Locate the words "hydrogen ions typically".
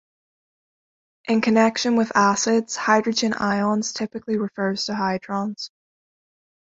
2.75-4.39